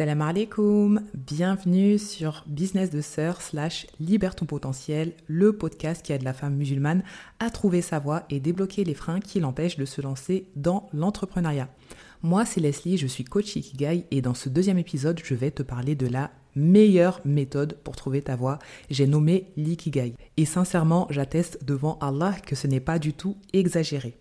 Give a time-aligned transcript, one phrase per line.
[0.00, 6.22] Salam alaikum, bienvenue sur Business de Sœur slash Libère ton potentiel, le podcast qui aide
[6.22, 7.02] la femme musulmane
[7.38, 11.68] à trouver sa voie et débloquer les freins qui l'empêchent de se lancer dans l'entrepreneuriat.
[12.22, 15.62] Moi c'est Leslie, je suis coach Ikigai et dans ce deuxième épisode je vais te
[15.62, 18.58] parler de la meilleure méthode pour trouver ta voie.
[18.88, 20.14] J'ai nommé l'ikigai.
[20.38, 24.16] Et sincèrement, j'atteste devant Allah que ce n'est pas du tout exagéré.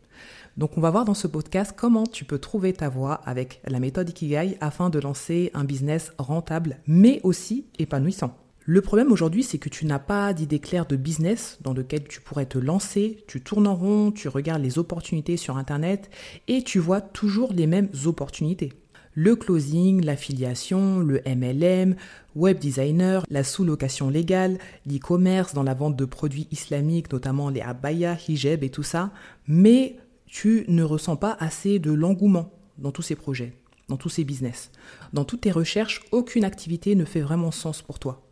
[0.60, 3.80] Donc on va voir dans ce podcast comment tu peux trouver ta voie avec la
[3.80, 8.36] méthode Ikigai afin de lancer un business rentable mais aussi épanouissant.
[8.66, 12.20] Le problème aujourd'hui, c'est que tu n'as pas d'idée claire de business dans lequel tu
[12.20, 16.09] pourrais te lancer, tu tournes en rond, tu regardes les opportunités sur Internet
[16.50, 18.73] et tu vois toujours les mêmes opportunités.
[19.14, 21.95] Le closing, l'affiliation, le MLM,
[22.36, 28.17] web designer, la sous-location légale, l'e-commerce dans la vente de produits islamiques, notamment les abaya,
[28.28, 29.12] hijab et tout ça,
[29.48, 29.95] mais
[30.29, 33.53] tu ne ressens pas assez de l'engouement dans tous ces projets,
[33.89, 34.71] dans tous ces business.
[35.11, 38.25] Dans toutes tes recherches, aucune activité ne fait vraiment sens pour toi.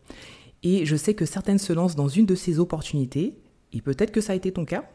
[0.64, 3.38] Et je sais que certaines se lancent dans une de ces opportunités,
[3.74, 4.90] et peut-être que ça a été ton cas,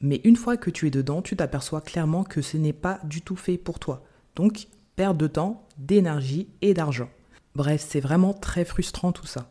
[0.00, 3.22] mais une fois que tu es dedans, tu t'aperçois clairement que ce n'est pas du
[3.22, 4.04] tout fait pour toi.
[4.34, 7.08] Donc, perte de temps, d'énergie et d'argent.
[7.54, 9.50] Bref, c'est vraiment très frustrant tout ça.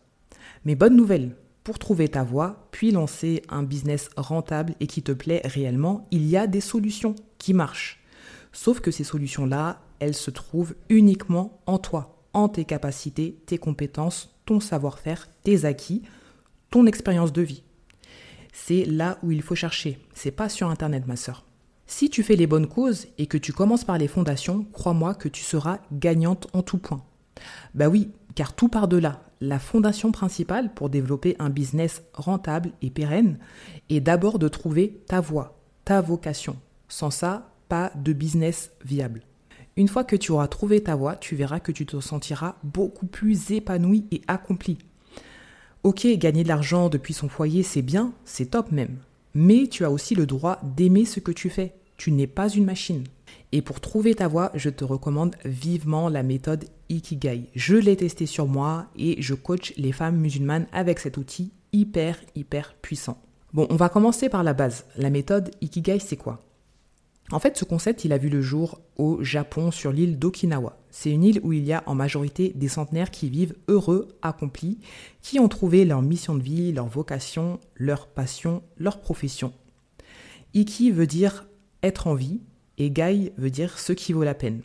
[0.66, 1.36] Mais bonne nouvelle,
[1.66, 6.26] pour trouver ta voie, puis lancer un business rentable et qui te plaît réellement, il
[6.28, 8.04] y a des solutions qui marchent.
[8.54, 14.36] Sauf que ces solutions-là, elles se trouvent uniquement en toi, en tes capacités, tes compétences,
[14.46, 16.04] ton savoir-faire, tes acquis,
[16.70, 17.64] ton expérience de vie.
[18.54, 19.98] C'est là où il faut chercher.
[20.14, 21.46] C'est pas sur internet, ma sœur.
[21.88, 25.30] Si tu fais les bonnes causes et que tu commences par les fondations, crois-moi que
[25.30, 27.04] tu seras gagnante en tout point.
[27.74, 29.22] Bah oui, car tout part de là.
[29.42, 33.38] La fondation principale pour développer un business rentable et pérenne
[33.90, 36.58] est d'abord de trouver ta voie, ta vocation.
[36.88, 39.22] Sans ça, pas de business viable.
[39.78, 43.08] Une fois que tu auras trouvé ta voie, tu verras que tu te sentiras beaucoup
[43.08, 44.78] plus épanoui et accompli.
[45.84, 48.98] Ok, gagner de l'argent depuis son foyer, c'est bien, c'est top même.
[49.34, 51.76] Mais tu as aussi le droit d'aimer ce que tu fais.
[51.98, 53.04] Tu n'es pas une machine.
[53.52, 57.50] Et pour trouver ta voie, je te recommande vivement la méthode Ikigai.
[57.56, 62.20] Je l'ai testé sur moi et je coach les femmes musulmanes avec cet outil hyper,
[62.36, 63.22] hyper puissant.
[63.54, 64.86] Bon, on va commencer par la base.
[64.98, 66.42] La méthode Ikigai, c'est quoi?
[67.32, 70.78] En fait, ce concept, il a vu le jour au Japon sur l'île d'Okinawa.
[70.92, 74.78] C'est une île où il y a en majorité des centenaires qui vivent heureux, accomplis,
[75.22, 79.54] qui ont trouvé leur mission de vie, leur vocation, leur passion, leur profession.
[80.54, 81.48] Iki veut dire
[81.82, 82.42] être en vie
[82.78, 84.62] et Gai veut dire ce qui vaut la peine.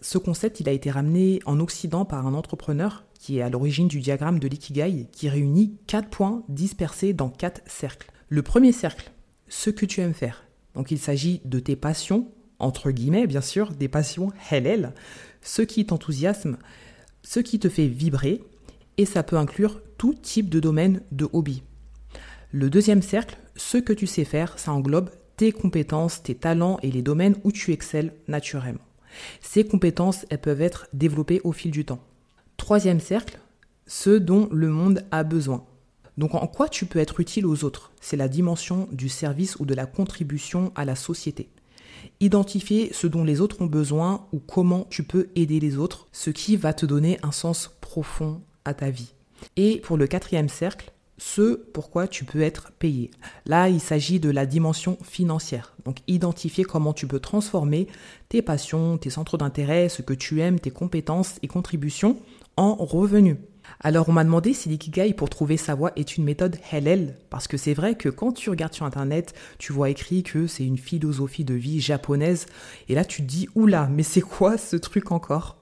[0.00, 3.88] Ce concept, il a été ramené en Occident par un entrepreneur qui est à l'origine
[3.88, 8.10] du diagramme de l'ikigai qui réunit quatre points dispersés dans quatre cercles.
[8.28, 9.12] Le premier cercle,
[9.48, 10.44] ce que tu aimes faire.
[10.74, 12.28] Donc il s'agit de tes passions,
[12.58, 14.94] entre guillemets bien sûr, des passions halal,
[15.42, 16.56] ce qui t'enthousiasme,
[17.22, 18.42] ce qui te fait vibrer,
[18.96, 21.62] et ça peut inclure tout type de domaine de hobby.
[22.50, 26.90] Le deuxième cercle, ce que tu sais faire, ça englobe tes compétences, tes talents et
[26.90, 28.80] les domaines où tu excelles naturellement.
[29.40, 32.00] Ces compétences, elles peuvent être développées au fil du temps.
[32.56, 33.38] Troisième cercle,
[33.86, 35.64] ce dont le monde a besoin.
[36.18, 37.92] Donc en quoi tu peux être utile aux autres?
[38.00, 41.48] C'est la dimension du service ou de la contribution à la société.
[42.20, 46.30] Identifier ce dont les autres ont besoin ou comment tu peux aider les autres, ce
[46.30, 49.14] qui va te donner un sens profond à ta vie.
[49.56, 50.91] Et pour le quatrième cercle,
[51.22, 53.12] ce pourquoi tu peux être payé.
[53.46, 55.74] Là, il s'agit de la dimension financière.
[55.84, 57.86] Donc, identifier comment tu peux transformer
[58.28, 62.18] tes passions, tes centres d'intérêt, ce que tu aimes, tes compétences et contributions
[62.56, 63.36] en revenus.
[63.78, 67.46] Alors, on m'a demandé si l'ikigai pour trouver sa voie est une méthode halal, parce
[67.46, 70.76] que c'est vrai que quand tu regardes sur internet, tu vois écrit que c'est une
[70.76, 72.46] philosophie de vie japonaise,
[72.88, 75.61] et là tu te dis, oula, mais c'est quoi ce truc encore?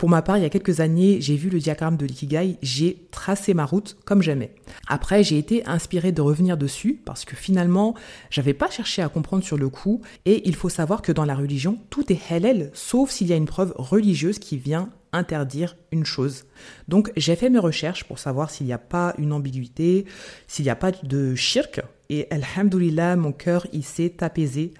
[0.00, 3.06] Pour ma part, il y a quelques années, j'ai vu le diagramme de l'ikigai, j'ai
[3.10, 4.54] tracé ma route comme jamais.
[4.88, 7.94] Après, j'ai été inspirée de revenir dessus parce que finalement,
[8.30, 11.34] j'avais pas cherché à comprendre sur le coup et il faut savoir que dans la
[11.34, 16.06] religion, tout est halal sauf s'il y a une preuve religieuse qui vient interdire une
[16.06, 16.46] chose.
[16.88, 20.06] Donc, j'ai fait mes recherches pour savoir s'il n'y a pas une ambiguïté,
[20.46, 24.72] s'il n'y a pas de shirk et alhamdoulilah, mon cœur il s'est apaisé.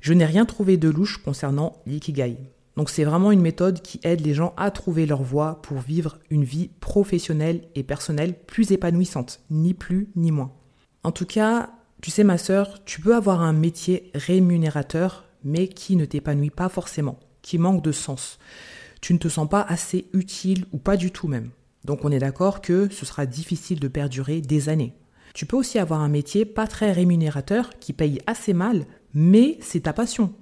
[0.00, 2.36] Je n'ai rien trouvé de louche concernant l'ikigai.
[2.76, 6.18] Donc c'est vraiment une méthode qui aide les gens à trouver leur voie pour vivre
[6.28, 10.52] une vie professionnelle et personnelle plus épanouissante, ni plus ni moins.
[11.02, 11.70] En tout cas,
[12.02, 16.68] tu sais ma sœur, tu peux avoir un métier rémunérateur mais qui ne t'épanouit pas
[16.68, 18.38] forcément, qui manque de sens.
[19.00, 21.50] Tu ne te sens pas assez utile ou pas du tout même.
[21.84, 24.94] Donc on est d'accord que ce sera difficile de perdurer des années.
[25.34, 29.80] Tu peux aussi avoir un métier pas très rémunérateur qui paye assez mal, mais c'est
[29.80, 30.34] ta passion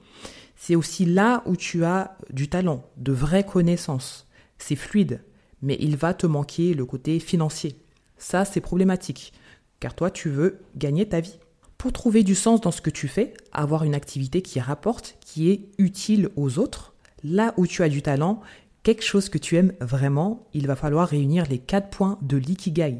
[0.56, 4.26] c'est aussi là où tu as du talent, de vraies connaissances.
[4.58, 5.22] c'est fluide,
[5.62, 7.76] mais il va te manquer le côté financier.
[8.18, 9.32] Ça, c'est problématique,
[9.80, 11.38] car toi, tu veux gagner ta vie.
[11.76, 15.50] Pour trouver du sens dans ce que tu fais, avoir une activité qui rapporte, qui
[15.50, 18.40] est utile aux autres, là où tu as du talent,
[18.82, 22.98] quelque chose que tu aimes vraiment, il va falloir réunir les quatre points de l'ikigai.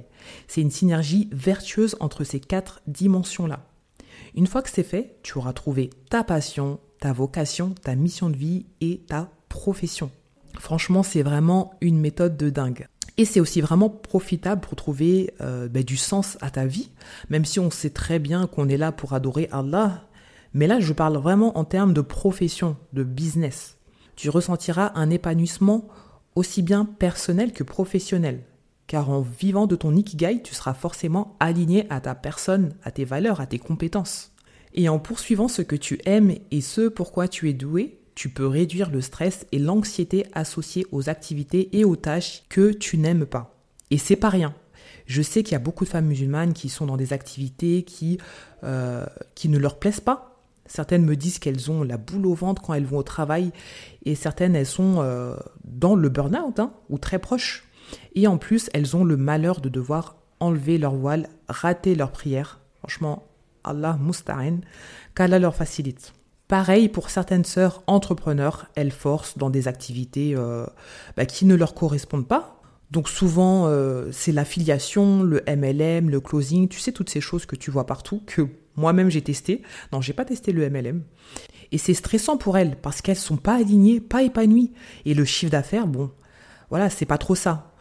[0.49, 3.67] C'est une synergie vertueuse entre ces quatre dimensions-là.
[4.35, 8.37] Une fois que c'est fait, tu auras trouvé ta passion, ta vocation, ta mission de
[8.37, 10.11] vie et ta profession.
[10.59, 12.87] Franchement, c'est vraiment une méthode de dingue.
[13.17, 16.91] Et c'est aussi vraiment profitable pour trouver euh, ben, du sens à ta vie,
[17.29, 20.03] même si on sait très bien qu'on est là pour adorer Allah.
[20.53, 23.79] Mais là, je parle vraiment en termes de profession, de business.
[24.17, 25.89] Tu ressentiras un épanouissement
[26.35, 28.41] aussi bien personnel que professionnel.
[28.95, 33.05] Car en vivant de ton ikigai, tu seras forcément aligné à ta personne, à tes
[33.05, 34.31] valeurs, à tes compétences.
[34.73, 38.47] Et en poursuivant ce que tu aimes et ce pourquoi tu es doué, tu peux
[38.47, 43.59] réduire le stress et l'anxiété associés aux activités et aux tâches que tu n'aimes pas.
[43.91, 44.55] Et c'est pas rien.
[45.07, 48.19] Je sais qu'il y a beaucoup de femmes musulmanes qui sont dans des activités qui,
[48.63, 49.05] euh,
[49.35, 50.39] qui ne leur plaisent pas.
[50.67, 53.51] Certaines me disent qu'elles ont la boule au ventre quand elles vont au travail
[54.05, 57.65] et certaines elles sont euh, dans le burn-out hein, ou très proches.
[58.15, 62.61] Et en plus, elles ont le malheur de devoir enlever leur voile, rater leur prière.
[62.79, 63.25] Franchement,
[63.65, 64.61] Allah musta'in,
[65.15, 66.13] qu'Allah leur facilite.
[66.49, 70.67] Pareil pour certaines sœurs entrepreneurs, elles forcent dans des activités euh,
[71.17, 72.61] bah, qui ne leur correspondent pas.
[72.91, 77.57] Donc souvent, euh, c'est l'affiliation, le MLM, le closing, tu sais, toutes ces choses que
[77.57, 79.63] tu vois partout, que moi-même j'ai testé.
[79.93, 81.03] Non, j'ai pas testé le MLM.
[81.73, 84.73] Et c'est stressant pour elles parce qu'elles sont pas alignées, pas épanouies.
[85.07, 86.11] Et le chiffre d'affaires, bon,
[86.71, 87.74] voilà, c'est pas trop ça.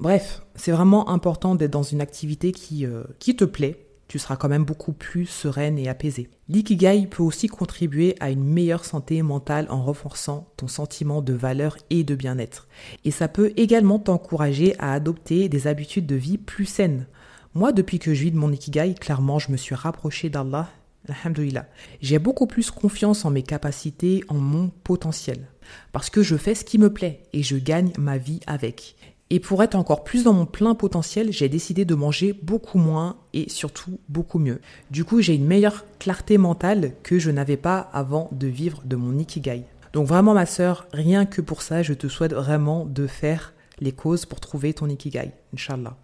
[0.00, 4.36] Bref, c'est vraiment important d'être dans une activité qui, euh, qui te plaît, tu seras
[4.36, 6.30] quand même beaucoup plus sereine et apaisée.
[6.48, 11.76] L'ikigai peut aussi contribuer à une meilleure santé mentale en renforçant ton sentiment de valeur
[11.90, 12.66] et de bien-être.
[13.04, 17.06] Et ça peut également t'encourager à adopter des habitudes de vie plus saines.
[17.54, 20.70] Moi, depuis que je vis de mon ikigai, clairement, je me suis rapproché d'Allah.
[21.08, 21.66] Alhamdulillah.
[22.00, 25.48] J'ai beaucoup plus confiance en mes capacités, en mon potentiel.
[25.92, 28.96] Parce que je fais ce qui me plaît et je gagne ma vie avec.
[29.32, 33.16] Et pour être encore plus dans mon plein potentiel, j'ai décidé de manger beaucoup moins
[33.32, 34.60] et surtout beaucoup mieux.
[34.90, 38.96] Du coup, j'ai une meilleure clarté mentale que je n'avais pas avant de vivre de
[38.96, 39.62] mon ikigai.
[39.92, 43.92] Donc vraiment ma sœur, rien que pour ça, je te souhaite vraiment de faire les
[43.92, 45.96] causes pour trouver ton ikigai, Inch'Allah.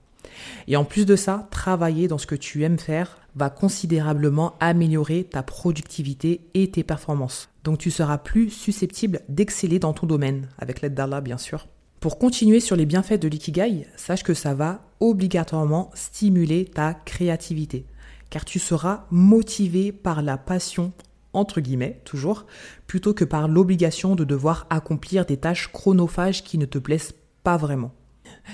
[0.68, 5.24] Et en plus de ça, travailler dans ce que tu aimes faire va considérablement améliorer
[5.24, 7.48] ta productivité et tes performances.
[7.64, 11.66] Donc tu seras plus susceptible d'exceller dans ton domaine, avec l'aide d'Allah bien sûr.
[12.00, 17.86] Pour continuer sur les bienfaits de l'ikigai, sache que ça va obligatoirement stimuler ta créativité,
[18.28, 20.92] car tu seras motivé par la passion,
[21.32, 22.44] entre guillemets, toujours,
[22.86, 27.56] plutôt que par l'obligation de devoir accomplir des tâches chronophages qui ne te plaisent pas
[27.56, 27.92] vraiment.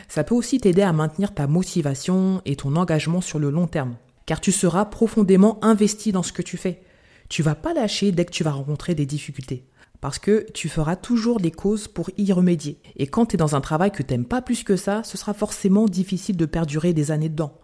[0.09, 3.97] Ça peut aussi t'aider à maintenir ta motivation et ton engagement sur le long terme,
[4.25, 6.81] car tu seras profondément investi dans ce que tu fais.
[7.29, 9.65] Tu vas pas lâcher dès que tu vas rencontrer des difficultés
[10.03, 12.77] parce que tu feras toujours les causes pour y remédier.
[12.97, 15.33] Et quand tu es dans un travail que t'aimes pas plus que ça, ce sera
[15.33, 17.57] forcément difficile de perdurer des années dedans.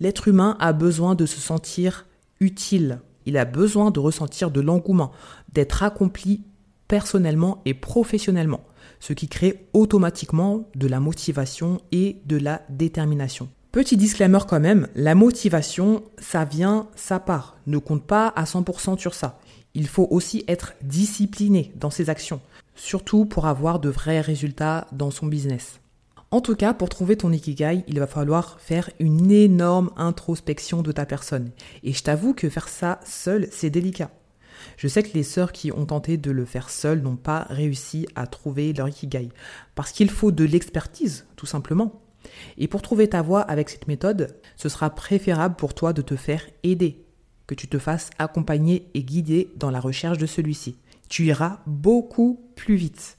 [0.00, 2.06] L'être humain a besoin de se sentir
[2.40, 3.00] utile.
[3.26, 5.12] Il a besoin de ressentir de l'engouement,
[5.52, 6.42] d'être accompli
[6.88, 8.64] personnellement et professionnellement,
[8.98, 13.50] ce qui crée automatiquement de la motivation et de la détermination.
[13.72, 17.58] Petit disclaimer quand même, la motivation, ça vient, ça part.
[17.66, 19.38] Ne compte pas à 100% sur ça
[19.78, 22.40] il faut aussi être discipliné dans ses actions,
[22.74, 25.78] surtout pour avoir de vrais résultats dans son business.
[26.32, 30.90] En tout cas, pour trouver ton ikigai, il va falloir faire une énorme introspection de
[30.90, 31.52] ta personne.
[31.84, 34.10] Et je t'avoue que faire ça seul, c'est délicat.
[34.76, 38.08] Je sais que les sœurs qui ont tenté de le faire seules n'ont pas réussi
[38.16, 39.28] à trouver leur ikigai.
[39.76, 42.02] Parce qu'il faut de l'expertise, tout simplement.
[42.58, 46.16] Et pour trouver ta voie avec cette méthode, ce sera préférable pour toi de te
[46.16, 47.04] faire aider
[47.48, 50.76] que tu te fasses accompagner et guider dans la recherche de celui-ci.
[51.08, 53.16] Tu iras beaucoup plus vite.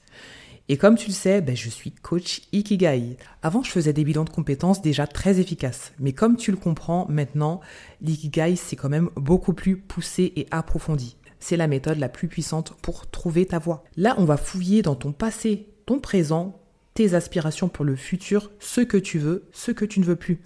[0.68, 3.16] Et comme tu le sais, ben je suis coach Ikigai.
[3.42, 5.92] Avant, je faisais des bilans de compétences déjà très efficaces.
[5.98, 7.60] Mais comme tu le comprends maintenant,
[8.00, 11.16] l'Ikigai, c'est quand même beaucoup plus poussé et approfondi.
[11.40, 13.82] C'est la méthode la plus puissante pour trouver ta voie.
[13.96, 16.60] Là, on va fouiller dans ton passé, ton présent,
[16.94, 20.40] tes aspirations pour le futur, ce que tu veux, ce que tu ne veux plus.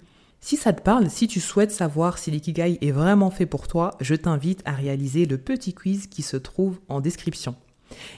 [0.45, 3.95] Si ça te parle, si tu souhaites savoir si l'ikigai est vraiment fait pour toi,
[3.99, 7.55] je t'invite à réaliser le petit quiz qui se trouve en description.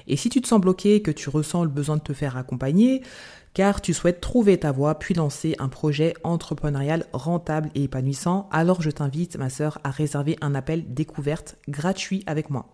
[0.07, 3.01] Et si tu te sens bloqué, que tu ressens le besoin de te faire accompagner,
[3.53, 8.81] car tu souhaites trouver ta voie puis lancer un projet entrepreneurial rentable et épanouissant, alors
[8.81, 12.65] je t'invite, ma sœur, à réserver un appel découverte gratuit avec moi.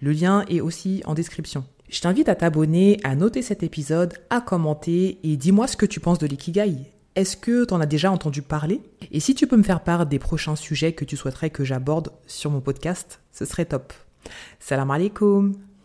[0.00, 1.66] Le lien est aussi en description.
[1.90, 6.00] Je t'invite à t'abonner, à noter cet épisode, à commenter et dis-moi ce que tu
[6.00, 6.95] penses de l'ikigai.
[7.16, 8.82] Est-ce que tu en as déjà entendu parler?
[9.10, 12.10] Et si tu peux me faire part des prochains sujets que tu souhaiterais que j'aborde
[12.26, 13.94] sur mon podcast, ce serait top.
[14.60, 15.54] Salam alaikum